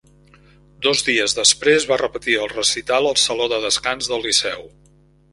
Dos 0.85 1.01
dies 1.09 1.35
després 1.39 1.85
va 1.91 1.99
repetir 2.01 2.37
el 2.45 2.49
recital 2.53 3.09
al 3.09 3.19
saló 3.25 3.47
de 3.51 3.59
descans 3.67 4.09
del 4.13 4.25
Liceu. 4.29 4.65